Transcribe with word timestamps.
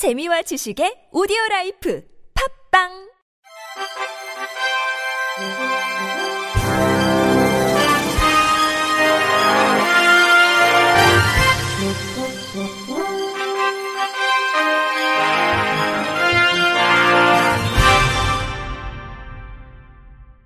재미와 0.00 0.40
지식의 0.40 1.12
오디오 1.12 1.36
라이프 1.50 2.02
팝빵 2.72 2.88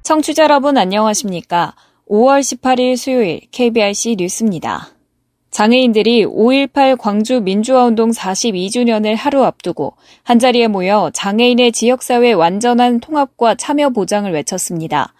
청취자 0.02 0.42
여러분 0.42 0.76
안녕하십니까? 0.76 1.76
5월 2.08 2.40
18일 2.40 2.96
수요일 2.96 3.42
KBRC 3.52 4.16
뉴스입니다. 4.18 4.93
장애인들이 5.54 6.24
5.18 6.24 6.98
광주 6.98 7.40
민주화운동 7.40 8.10
42주년을 8.10 9.14
하루 9.14 9.44
앞두고 9.44 9.92
한자리에 10.24 10.66
모여 10.66 11.12
장애인의 11.14 11.70
지역사회 11.70 12.32
완전한 12.32 12.98
통합과 12.98 13.54
참여 13.54 13.90
보장을 13.90 14.32
외쳤습니다. 14.32 15.14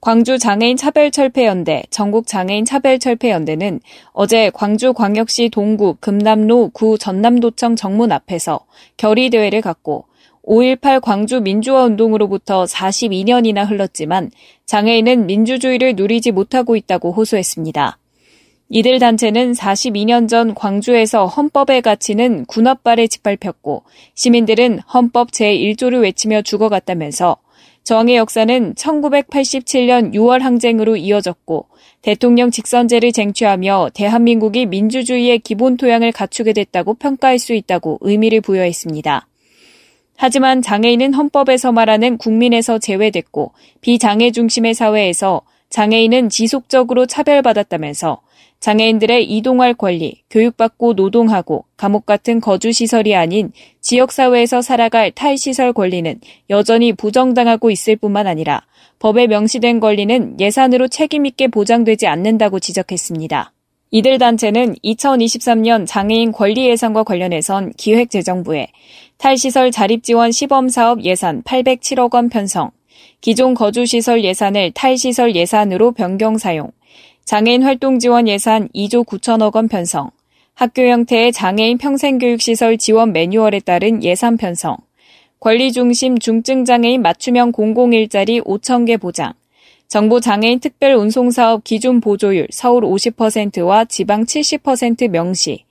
광주 0.00 0.38
장애인 0.38 0.76
차별철폐연대, 0.76 1.82
전국 1.90 2.28
장애인 2.28 2.64
차별철폐연대는 2.64 3.80
어제 4.12 4.50
광주광역시 4.50 5.48
동구 5.48 5.96
금남로 5.98 6.70
구 6.72 6.96
전남도청 6.96 7.74
정문 7.74 8.12
앞에서 8.12 8.60
결의대회를 8.98 9.62
갖고 9.62 10.04
5.18 10.46 11.00
광주 11.00 11.40
민주화 11.40 11.82
운동으로부터 11.82 12.66
42년이나 12.66 13.68
흘렀지만 13.68 14.30
장애인은 14.64 15.26
민주주의를 15.26 15.96
누리지 15.96 16.30
못하고 16.30 16.76
있다고 16.76 17.10
호소했습니다. 17.10 17.98
이들 18.74 19.00
단체는 19.00 19.52
42년 19.52 20.30
전 20.30 20.54
광주에서 20.54 21.26
헌법에 21.26 21.82
갇히는 21.82 22.46
군합발에 22.46 23.06
짓밟혔고 23.06 23.82
시민들은 24.14 24.78
헌법 24.94 25.30
제1조를 25.30 26.00
외치며 26.00 26.40
죽어갔다면서 26.40 27.36
저항의 27.84 28.16
역사는 28.16 28.74
1987년 28.74 30.14
6월 30.14 30.40
항쟁으로 30.40 30.96
이어졌고 30.96 31.66
대통령 32.00 32.50
직선제를 32.50 33.12
쟁취하며 33.12 33.90
대한민국이 33.92 34.64
민주주의의 34.64 35.40
기본 35.40 35.76
토양을 35.76 36.10
갖추게 36.10 36.54
됐다고 36.54 36.94
평가할 36.94 37.38
수 37.38 37.52
있다고 37.52 37.98
의미를 38.00 38.40
부여했습니다. 38.40 39.26
하지만 40.16 40.62
장애인은 40.62 41.12
헌법에서 41.12 41.72
말하는 41.72 42.16
국민에서 42.16 42.78
제외됐고 42.78 43.52
비장애 43.82 44.30
중심의 44.30 44.72
사회에서 44.72 45.42
장애인은 45.68 46.30
지속적으로 46.30 47.04
차별받았다면서 47.04 48.22
장애인들의 48.62 49.24
이동할 49.24 49.74
권리, 49.74 50.22
교육받고 50.30 50.92
노동하고 50.92 51.64
감옥 51.76 52.06
같은 52.06 52.40
거주시설이 52.40 53.16
아닌 53.16 53.50
지역사회에서 53.80 54.62
살아갈 54.62 55.10
탈시설 55.10 55.72
권리는 55.72 56.20
여전히 56.48 56.92
부정당하고 56.92 57.72
있을 57.72 57.96
뿐만 57.96 58.28
아니라 58.28 58.62
법에 59.00 59.26
명시된 59.26 59.80
권리는 59.80 60.38
예산으로 60.38 60.86
책임있게 60.86 61.48
보장되지 61.48 62.06
않는다고 62.06 62.60
지적했습니다. 62.60 63.52
이들 63.90 64.18
단체는 64.18 64.76
2023년 64.84 65.84
장애인 65.84 66.30
권리 66.30 66.68
예산과 66.68 67.02
관련해선 67.02 67.72
기획재정부에 67.76 68.68
탈시설 69.18 69.72
자립지원 69.72 70.30
시범사업 70.30 71.04
예산 71.04 71.42
807억 71.42 72.14
원 72.14 72.28
편성, 72.28 72.70
기존 73.20 73.54
거주시설 73.54 74.22
예산을 74.22 74.70
탈시설 74.70 75.34
예산으로 75.34 75.90
변경 75.90 76.38
사용, 76.38 76.70
장애인 77.24 77.62
활동 77.62 77.98
지원 77.98 78.26
예산 78.26 78.68
2조 78.74 79.06
9천억 79.06 79.54
원 79.54 79.68
편성, 79.68 80.10
학교 80.54 80.82
형태의 80.82 81.32
장애인 81.32 81.78
평생교육시설 81.78 82.78
지원 82.78 83.12
매뉴얼에 83.12 83.60
따른 83.60 84.02
예산 84.02 84.36
편성, 84.36 84.76
권리 85.38 85.72
중심 85.72 86.18
중증 86.18 86.64
장애인 86.64 87.00
맞춤형 87.00 87.52
공공 87.52 87.92
일자리 87.92 88.40
5천 88.40 88.86
개 88.86 88.96
보장, 88.96 89.32
정부 89.86 90.20
장애인 90.20 90.60
특별 90.60 90.94
운송사업 90.94 91.64
기준 91.64 92.00
보조율 92.00 92.48
서울 92.50 92.82
50%와 92.82 93.84
지방 93.84 94.24
70% 94.24 95.08
명시, 95.08 95.64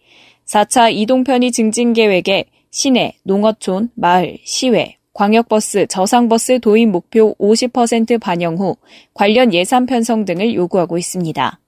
4차 0.45 0.94
이동편의 0.94 1.51
증진 1.51 1.94
계획에 1.94 2.45
시내, 2.69 3.13
농어촌, 3.23 3.90
마을, 3.95 4.38
시외, 4.45 4.97
광역버스, 5.13 5.88
저상버스 5.88 6.59
도입 6.59 6.89
목표 6.89 7.35
50% 7.35 8.19
반영 8.19 8.55
후 8.55 8.77
관련 9.13 9.53
예산 9.53 9.85
편성 9.85 10.25
등을 10.25 10.53
요구하고 10.53 10.97
있습니다. 10.97 11.59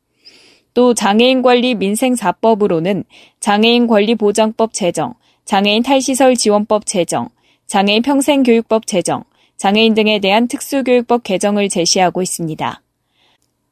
또 0.74 0.94
장애인 0.94 1.42
관리 1.42 1.76
민생 1.76 2.14
4법으로는 2.14 3.04
장애인 3.40 3.88
권리 3.88 4.16
보장법 4.16 4.74
제정, 4.74 5.14
장애인 5.46 5.84
탈시설 5.84 6.36
지원법 6.36 6.86
제정, 6.86 7.30
장애인 7.68 8.02
평생교육법 8.02 8.88
제정, 8.88 9.24
장애인 9.58 9.94
등에 9.94 10.20
대한 10.20 10.48
특수교육법 10.48 11.24
개정을 11.24 11.70
제시하고 11.70 12.22
있습니다. 12.22 12.82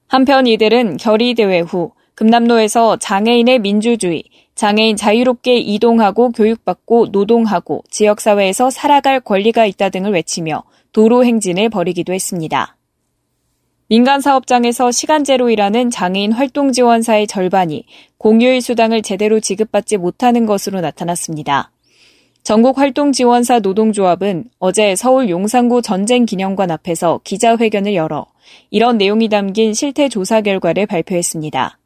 한편 0.07 0.47
이들은 0.47 0.97
결의대회 0.97 1.61
후 1.61 1.91
금남로에서 2.21 2.97
장애인의 2.97 3.57
민주주의, 3.57 4.23
장애인 4.53 4.95
자유롭게 4.95 5.57
이동하고 5.57 6.29
교육받고 6.29 7.07
노동하고 7.11 7.81
지역사회에서 7.89 8.69
살아갈 8.69 9.19
권리가 9.19 9.65
있다 9.65 9.89
등을 9.89 10.11
외치며 10.11 10.61
도로 10.91 11.25
행진을 11.25 11.69
벌이기도 11.69 12.13
했습니다. 12.13 12.77
민간 13.87 14.21
사업장에서 14.21 14.91
시간제로 14.91 15.49
일하는 15.49 15.89
장애인 15.89 16.31
활동 16.31 16.71
지원사의 16.71 17.25
절반이 17.25 17.85
공휴일 18.19 18.61
수당을 18.61 19.01
제대로 19.01 19.39
지급받지 19.39 19.97
못하는 19.97 20.45
것으로 20.45 20.79
나타났습니다. 20.79 21.71
전국 22.43 22.77
활동 22.77 23.13
지원사 23.13 23.61
노동조합은 23.61 24.45
어제 24.59 24.95
서울 24.95 25.27
용산구 25.27 25.81
전쟁 25.81 26.27
기념관 26.27 26.69
앞에서 26.69 27.21
기자회견을 27.23 27.95
열어 27.95 28.27
이런 28.69 28.99
내용이 28.99 29.27
담긴 29.27 29.73
실태 29.73 30.07
조사 30.07 30.41
결과를 30.41 30.85
발표했습니다. 30.85 31.79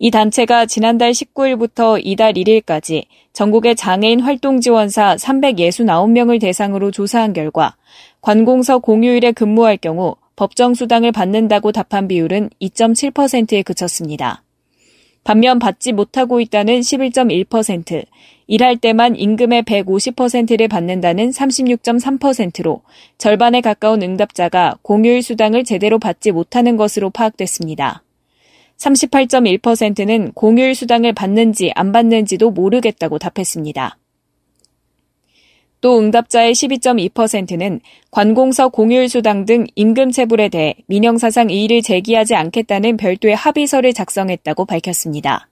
이 0.00 0.10
단체가 0.12 0.66
지난달 0.66 1.10
19일부터 1.10 2.00
이달 2.02 2.34
1일까지 2.34 3.06
전국의 3.32 3.74
장애인 3.74 4.20
활동 4.20 4.60
지원사 4.60 5.16
369명을 5.16 6.40
대상으로 6.40 6.92
조사한 6.92 7.32
결과 7.32 7.76
관공서 8.20 8.78
공휴일에 8.78 9.32
근무할 9.32 9.76
경우 9.76 10.14
법정 10.36 10.74
수당을 10.74 11.10
받는다고 11.10 11.72
답한 11.72 12.06
비율은 12.06 12.50
2.7%에 12.60 13.62
그쳤습니다. 13.62 14.44
반면 15.24 15.58
받지 15.58 15.92
못하고 15.92 16.40
있다는 16.40 16.80
11.1%, 16.80 18.06
일할 18.46 18.76
때만 18.76 19.16
임금의 19.16 19.64
150%를 19.64 20.68
받는다는 20.68 21.30
36.3%로 21.30 22.82
절반에 23.18 23.60
가까운 23.60 24.02
응답자가 24.02 24.78
공휴일 24.82 25.22
수당을 25.22 25.64
제대로 25.64 25.98
받지 25.98 26.30
못하는 26.30 26.76
것으로 26.76 27.10
파악됐습니다. 27.10 28.04
38.1%는 28.78 30.32
공휴일 30.32 30.74
수당을 30.74 31.12
받는지 31.12 31.72
안 31.74 31.92
받는지도 31.92 32.50
모르겠다고 32.50 33.18
답했습니다. 33.18 33.98
또 35.80 35.98
응답자의 35.98 36.54
12.2%는 36.54 37.80
관공서 38.10 38.68
공휴일 38.68 39.08
수당 39.08 39.44
등 39.44 39.64
임금 39.76 40.10
체불에 40.10 40.48
대해 40.48 40.74
민영사상 40.86 41.50
이의를 41.50 41.82
제기하지 41.82 42.34
않겠다는 42.34 42.96
별도의 42.96 43.36
합의서를 43.36 43.92
작성했다고 43.92 44.64
밝혔습니다. 44.64 45.48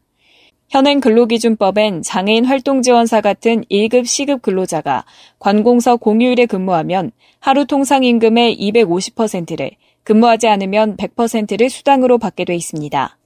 현행 0.68 0.98
근로기준법엔 0.98 2.02
장애인 2.02 2.44
활동지원사 2.44 3.20
같은 3.20 3.62
1급 3.70 4.04
시급 4.04 4.42
근로자가 4.42 5.04
관공서 5.38 5.94
공휴일에 5.96 6.46
근무하면 6.46 7.12
하루 7.38 7.66
통상 7.66 8.02
임금의 8.02 8.56
250%를 8.58 9.70
근무하지 10.06 10.46
않으면 10.46 10.96
100%를 10.96 11.68
수당으로 11.68 12.18
받게 12.18 12.44
돼 12.44 12.54
있습니다. 12.54 13.18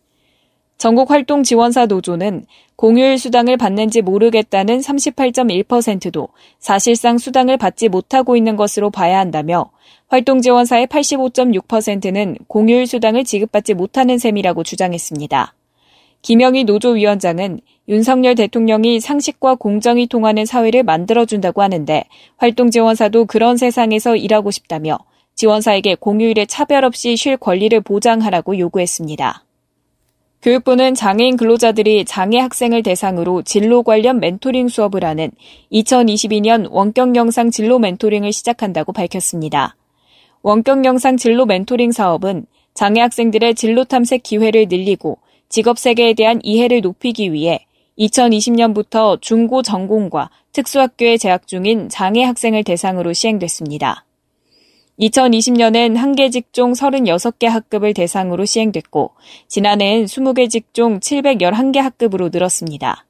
전국 0.78 1.10
활동 1.10 1.42
지원사 1.42 1.84
노조는 1.84 2.46
공휴일 2.76 3.18
수당을 3.18 3.58
받는지 3.58 4.00
모르겠다는 4.00 4.78
38.1%도 4.78 6.28
사실상 6.58 7.18
수당을 7.18 7.58
받지 7.58 7.90
못하고 7.90 8.34
있는 8.34 8.56
것으로 8.56 8.88
봐야 8.88 9.18
한다며 9.18 9.70
활동 10.08 10.40
지원사의 10.40 10.86
85.6%는 10.86 12.38
공휴일 12.48 12.86
수당을 12.86 13.24
지급받지 13.24 13.74
못하는 13.74 14.16
셈이라고 14.16 14.62
주장했습니다. 14.62 15.54
김영희 16.22 16.64
노조위원장은 16.64 17.60
윤석열 17.88 18.34
대통령이 18.34 19.00
상식과 19.00 19.56
공정이 19.56 20.06
통하는 20.06 20.46
사회를 20.46 20.82
만들어준다고 20.84 21.60
하는데 21.60 22.04
활동 22.38 22.70
지원사도 22.70 23.26
그런 23.26 23.58
세상에서 23.58 24.16
일하고 24.16 24.50
싶다며 24.50 24.98
지원사에게 25.34 25.96
공휴일에 25.96 26.46
차별 26.46 26.84
없이 26.84 27.16
쉴 27.16 27.36
권리를 27.36 27.80
보장하라고 27.80 28.58
요구했습니다. 28.58 29.44
교육부는 30.42 30.94
장애인 30.94 31.36
근로자들이 31.36 32.06
장애 32.06 32.38
학생을 32.38 32.82
대상으로 32.82 33.42
진로 33.42 33.82
관련 33.82 34.20
멘토링 34.20 34.68
수업을 34.68 35.04
하는 35.04 35.30
2022년 35.70 36.68
원격 36.70 37.14
영상 37.14 37.50
진로 37.50 37.78
멘토링을 37.78 38.32
시작한다고 38.32 38.92
밝혔습니다. 38.92 39.76
원격 40.42 40.86
영상 40.86 41.18
진로 41.18 41.44
멘토링 41.44 41.92
사업은 41.92 42.46
장애 42.72 43.00
학생들의 43.00 43.54
진로 43.54 43.84
탐색 43.84 44.22
기회를 44.22 44.66
늘리고 44.70 45.18
직업 45.50 45.78
세계에 45.78 46.14
대한 46.14 46.40
이해를 46.42 46.80
높이기 46.80 47.32
위해 47.34 47.66
2020년부터 47.98 49.20
중고 49.20 49.62
전공과 49.62 50.30
특수학교에 50.52 51.18
재학 51.18 51.46
중인 51.46 51.90
장애 51.90 52.24
학생을 52.24 52.64
대상으로 52.64 53.12
시행됐습니다. 53.12 54.06
2020년엔 55.00 55.96
한 55.96 56.14
개 56.14 56.28
직종 56.28 56.72
36개 56.72 57.46
학급을 57.46 57.94
대상으로 57.94 58.44
시행됐고, 58.44 59.12
지난해엔 59.48 60.04
20개 60.04 60.50
직종 60.50 61.00
711개 61.00 61.78
학급으로 61.78 62.28
늘었습니다. 62.30 63.06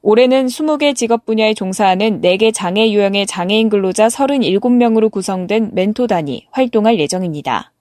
올해는 0.00 0.46
20개 0.46 0.96
직업 0.96 1.26
분야에 1.26 1.52
종사하는 1.52 2.22
4개 2.22 2.54
장애 2.54 2.90
유형의 2.90 3.26
장애인 3.26 3.68
근로자 3.68 4.06
37명으로 4.06 5.10
구성된 5.10 5.72
멘토단이 5.74 6.46
활동할 6.52 6.98
예정입니다. 6.98 7.72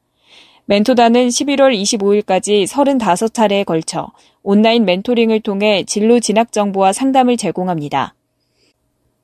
멘토단은 0.66 1.30
11월 1.30 1.74
25일까지 1.82 2.68
35차례에 2.68 3.64
걸쳐 3.64 4.12
온라인 4.44 4.84
멘토링을 4.84 5.40
통해 5.40 5.86
진로 5.88 6.20
진학 6.20 6.52
정보와 6.52 6.92
상담을 6.92 7.38
제공합니다. 7.38 8.16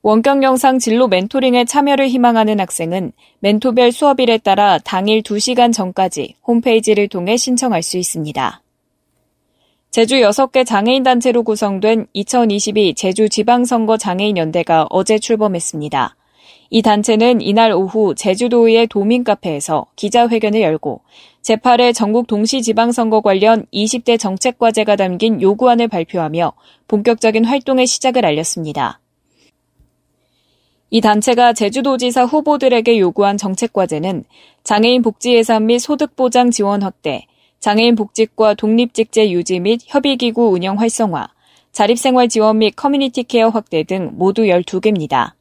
원격 0.06 0.44
영상 0.44 0.78
진로 0.78 1.08
멘토링에 1.08 1.64
참여를 1.64 2.06
희망하는 2.06 2.60
학생은 2.60 3.10
멘토별 3.40 3.90
수업일에 3.90 4.38
따라 4.38 4.78
당일 4.78 5.20
2시간 5.20 5.72
전까지 5.72 6.36
홈페이지를 6.46 7.08
통해 7.08 7.36
신청할 7.36 7.82
수 7.82 7.98
있습니다. 7.98 8.62
제주 9.90 10.14
6개 10.14 10.64
장애인 10.64 11.02
단체로 11.02 11.42
구성된 11.42 12.06
2022 12.12 12.94
제주 12.94 13.28
지방선거 13.28 13.96
장애인 13.96 14.36
연대가 14.36 14.86
어제 14.90 15.18
출범했습니다. 15.18 16.14
이 16.70 16.82
단체는 16.82 17.40
이날 17.40 17.72
오후 17.72 18.14
제주도의 18.14 18.86
도민카페에서 18.86 19.86
기자회견을 19.96 20.62
열고 20.62 21.00
제8회 21.42 21.92
전국 21.92 22.28
동시지방선거 22.28 23.22
관련 23.22 23.66
20대 23.74 24.20
정책과제가 24.20 24.94
담긴 24.94 25.42
요구안을 25.42 25.88
발표하며 25.88 26.52
본격적인 26.86 27.44
활동의 27.44 27.88
시작을 27.88 28.24
알렸습니다. 28.24 29.00
이 30.88 31.00
단체가 31.00 31.52
제주도지사 31.52 32.24
후보들에게 32.24 32.98
요구한 33.00 33.36
정책 33.36 33.72
과제는 33.72 34.24
장애인 34.62 35.02
복지 35.02 35.34
예산 35.34 35.66
및 35.66 35.80
소득 35.80 36.14
보장 36.14 36.52
지원 36.52 36.82
확대, 36.82 37.26
장애인 37.58 37.96
복직과 37.96 38.54
독립직제 38.54 39.32
유지 39.32 39.58
및 39.58 39.80
협의기구 39.84 40.46
운영 40.46 40.78
활성화, 40.78 41.28
자립생활 41.72 42.28
지원 42.28 42.58
및 42.58 42.74
커뮤니티 42.76 43.24
케어 43.24 43.48
확대 43.48 43.82
등 43.82 44.12
모두 44.14 44.42
12개입니다. 44.42 45.32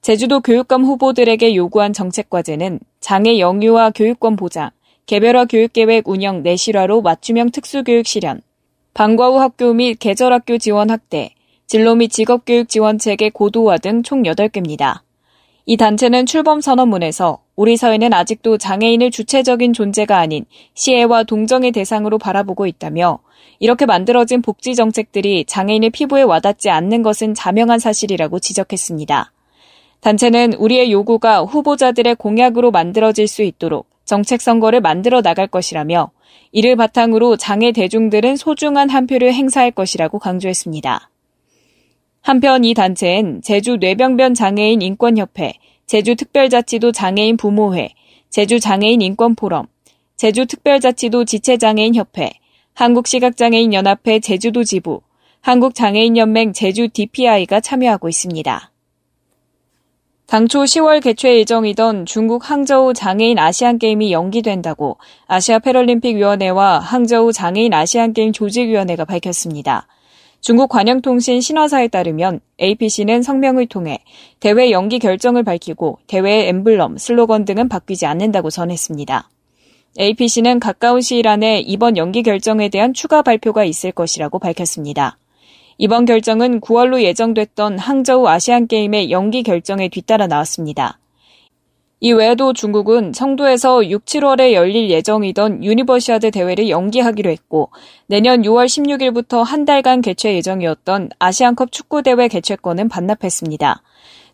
제주도 0.00 0.40
교육감 0.40 0.84
후보들에게 0.84 1.54
요구한 1.54 1.92
정책 1.92 2.28
과제는 2.28 2.80
장애 2.98 3.38
영유아 3.38 3.90
교육권 3.90 4.34
보장, 4.34 4.70
개별화 5.06 5.44
교육계획 5.44 6.08
운영 6.08 6.42
내실화로 6.42 7.02
맞춤형 7.02 7.52
특수교육 7.52 8.06
실현, 8.06 8.42
방과 8.94 9.28
후 9.28 9.38
학교 9.38 9.72
및 9.72 9.96
계절학교 10.00 10.58
지원 10.58 10.90
확대, 10.90 11.34
진로 11.72 11.94
및 11.94 12.08
직업교육 12.08 12.68
지원체계 12.68 13.30
고도화 13.30 13.78
등 13.78 14.02
총 14.02 14.24
8개입니다. 14.24 15.00
이 15.64 15.78
단체는 15.78 16.26
출범 16.26 16.60
선언문에서 16.60 17.38
우리 17.56 17.78
사회는 17.78 18.12
아직도 18.12 18.58
장애인을 18.58 19.10
주체적인 19.10 19.72
존재가 19.72 20.18
아닌 20.18 20.44
시혜와 20.74 21.22
동정의 21.22 21.72
대상으로 21.72 22.18
바라보고 22.18 22.66
있다며 22.66 23.20
이렇게 23.58 23.86
만들어진 23.86 24.42
복지 24.42 24.74
정책들이 24.74 25.46
장애인의 25.46 25.88
피부에 25.88 26.20
와닿지 26.20 26.68
않는 26.68 27.02
것은 27.02 27.32
자명한 27.32 27.78
사실이라고 27.78 28.38
지적했습니다. 28.38 29.32
단체는 30.00 30.52
우리의 30.52 30.92
요구가 30.92 31.40
후보자들의 31.44 32.16
공약으로 32.16 32.70
만들어질 32.70 33.26
수 33.26 33.42
있도록 33.42 33.86
정책 34.04 34.42
선거를 34.42 34.82
만들어 34.82 35.22
나갈 35.22 35.46
것이라며 35.46 36.10
이를 36.50 36.76
바탕으로 36.76 37.38
장애 37.38 37.72
대중들은 37.72 38.36
소중한 38.36 38.90
한 38.90 39.06
표를 39.06 39.32
행사할 39.32 39.70
것이라고 39.70 40.18
강조했습니다. 40.18 41.08
한편 42.22 42.64
이 42.64 42.72
단체는 42.72 43.42
제주 43.42 43.76
뇌병변 43.78 44.34
장애인 44.34 44.80
인권협회, 44.80 45.54
제주특별자치도 45.86 46.92
장애인 46.92 47.36
부모회, 47.36 47.90
제주장애인 48.30 49.02
인권포럼, 49.02 49.66
제주특별자치도 50.16 51.24
지체장애인협회, 51.24 52.30
한국시각장애인연합회 52.74 54.20
제주도 54.20 54.62
지부, 54.62 55.00
한국장애인연맹 55.40 56.52
제주 56.52 56.88
DPI가 56.88 57.58
참여하고 57.60 58.08
있습니다. 58.08 58.70
당초 60.26 60.60
10월 60.60 61.02
개최 61.02 61.36
예정이던 61.38 62.06
중국 62.06 62.48
항저우 62.48 62.94
장애인 62.94 63.40
아시안게임이 63.40 64.12
연기된다고 64.12 64.96
아시아 65.26 65.58
패럴림픽위원회와 65.58 66.78
항저우 66.78 67.32
장애인 67.32 67.74
아시안게임 67.74 68.32
조직위원회가 68.32 69.04
밝혔습니다. 69.04 69.88
중국 70.42 70.70
관영통신 70.70 71.40
신화사에 71.40 71.86
따르면 71.86 72.40
APC는 72.60 73.22
성명을 73.22 73.68
통해 73.68 74.00
대회 74.40 74.72
연기 74.72 74.98
결정을 74.98 75.44
밝히고 75.44 76.00
대회의 76.08 76.48
엠블럼, 76.48 76.98
슬로건 76.98 77.44
등은 77.44 77.68
바뀌지 77.68 78.06
않는다고 78.06 78.50
전했습니다. 78.50 79.30
APC는 80.00 80.58
가까운 80.58 81.00
시일 81.00 81.28
안에 81.28 81.60
이번 81.60 81.96
연기 81.96 82.24
결정에 82.24 82.68
대한 82.70 82.92
추가 82.92 83.22
발표가 83.22 83.64
있을 83.64 83.92
것이라고 83.92 84.40
밝혔습니다. 84.40 85.16
이번 85.78 86.06
결정은 86.06 86.60
9월로 86.60 87.02
예정됐던 87.02 87.78
항저우 87.78 88.26
아시안게임의 88.26 89.12
연기 89.12 89.44
결정에 89.44 89.88
뒤따라 89.88 90.26
나왔습니다. 90.26 90.98
이 92.04 92.10
외에도 92.10 92.52
중국은 92.52 93.12
청도에서 93.12 93.88
6, 93.88 94.06
7월에 94.06 94.54
열릴 94.54 94.90
예정이던 94.90 95.62
유니버시아드 95.62 96.32
대회를 96.32 96.68
연기하기로 96.68 97.30
했고 97.30 97.70
내년 98.08 98.42
6월 98.42 98.66
16일부터 98.66 99.44
한 99.44 99.64
달간 99.64 100.00
개최 100.00 100.34
예정이었던 100.34 101.10
아시안컵 101.20 101.70
축구대회 101.70 102.26
개최권은 102.26 102.88
반납했습니다. 102.88 103.82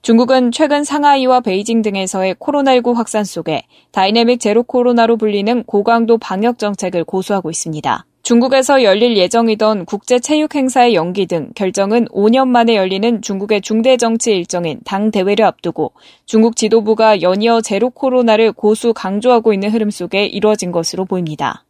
중국은 0.00 0.50
최근 0.50 0.82
상하이와 0.82 1.40
베이징 1.40 1.82
등에서의 1.82 2.36
코로나19 2.36 2.94
확산 2.94 3.24
속에 3.24 3.64
다이내믹 3.92 4.40
제로 4.40 4.62
코로나로 4.62 5.18
불리는 5.18 5.64
고강도 5.64 6.16
방역 6.16 6.58
정책을 6.58 7.04
고수하고 7.04 7.50
있습니다. 7.50 8.06
중국에서 8.28 8.82
열릴 8.82 9.16
예정이던 9.16 9.86
국제 9.86 10.18
체육 10.18 10.54
행사의 10.54 10.94
연기 10.94 11.24
등 11.24 11.48
결정은 11.54 12.04
5년 12.08 12.48
만에 12.48 12.76
열리는 12.76 13.22
중국의 13.22 13.62
중대 13.62 13.96
정치 13.96 14.32
일정인 14.32 14.80
당 14.84 15.10
대회를 15.10 15.46
앞두고 15.46 15.92
중국 16.26 16.54
지도부가 16.54 17.22
연이어 17.22 17.62
제로 17.62 17.88
코로나를 17.88 18.52
고수 18.52 18.92
강조하고 18.92 19.54
있는 19.54 19.70
흐름 19.70 19.88
속에 19.90 20.26
이루어진 20.26 20.72
것으로 20.72 21.06
보입니다. 21.06 21.64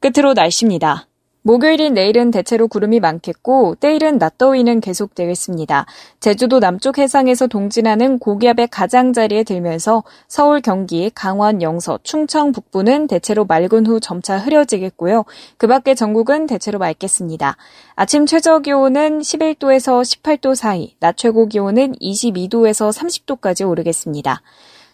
끝으로 0.00 0.34
날씨입니다. 0.34 1.06
목요일인 1.46 1.94
내일은 1.94 2.32
대체로 2.32 2.66
구름이 2.66 2.98
많겠고 2.98 3.76
때일은 3.76 4.18
낮더위는 4.18 4.80
계속되겠습니다. 4.80 5.86
제주도 6.18 6.58
남쪽 6.58 6.98
해상에서 6.98 7.46
동진하는 7.46 8.18
고기압의 8.18 8.66
가장자리에 8.66 9.44
들면서 9.44 10.02
서울, 10.26 10.60
경기, 10.60 11.08
강원, 11.14 11.62
영서, 11.62 12.00
충청 12.02 12.50
북부는 12.50 13.06
대체로 13.06 13.44
맑은 13.44 13.86
후 13.86 14.00
점차 14.00 14.38
흐려지겠고요. 14.38 15.24
그 15.56 15.68
밖에 15.68 15.94
전국은 15.94 16.48
대체로 16.48 16.80
맑겠습니다. 16.80 17.56
아침 17.94 18.26
최저 18.26 18.58
기온은 18.58 19.20
11도에서 19.20 20.02
18도 20.02 20.56
사이, 20.56 20.96
낮 20.98 21.16
최고 21.16 21.46
기온은 21.46 21.92
22도에서 21.92 22.92
30도까지 22.92 23.70
오르겠습니다. 23.70 24.42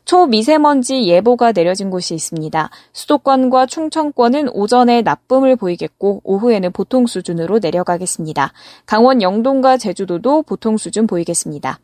초미세먼지 0.04 1.06
예보가 1.06 1.52
내려진 1.52 1.90
곳이 1.90 2.14
있습니다. 2.14 2.71
수도권과 2.92 3.66
충청권은 3.66 4.50
오전에 4.50 5.02
나쁨을 5.02 5.56
보이겠고 5.56 6.21
오후에는 6.25 6.73
보통 6.73 7.06
수준으로 7.06 7.61
내려가겠습니다. 7.61 8.52
강원 8.85 9.23
영동과 9.23 9.76
제주도도 9.76 10.42
보통 10.42 10.76
수준 10.76 11.06
보이겠습니다. 11.06 11.78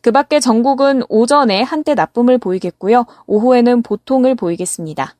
그 0.00 0.12
밖에 0.12 0.38
전국은 0.38 1.02
오전에 1.08 1.62
한때 1.62 1.94
나쁨을 1.94 2.38
보이겠고요. 2.38 3.06
오후에는 3.26 3.82
보통을 3.82 4.34
보이겠습니다. 4.34 5.14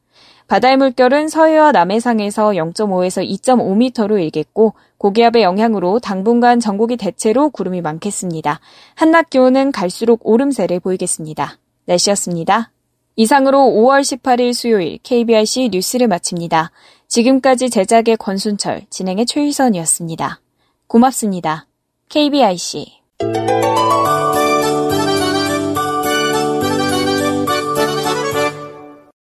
바다의 0.46 0.76
물결은 0.76 1.28
서해와 1.28 1.72
남해상에서 1.72 2.50
0.5에서 2.50 3.26
2.5m로 3.26 4.22
일겠고 4.22 4.74
고기압의 4.98 5.42
영향으로 5.42 6.00
당분간 6.00 6.60
전국이 6.60 6.98
대체로 6.98 7.48
구름이 7.48 7.80
많겠습니다. 7.80 8.60
한낮 8.94 9.30
기온은 9.30 9.72
갈수록 9.72 10.20
오름세를 10.22 10.80
보이겠습니다. 10.80 11.56
날씨였습니다. 11.86 12.70
이상으로 13.16 13.58
5월 13.58 14.00
18일 14.00 14.54
수요일 14.54 14.98
KBRC 15.02 15.70
뉴스를 15.72 16.08
마칩니다. 16.08 16.70
지금까지 17.08 17.70
제작의 17.70 18.16
권순철, 18.16 18.86
진행의 18.90 19.26
최유선이었습니다. 19.26 20.40
고맙습니다. 20.88 21.66
KBRC 22.08 22.86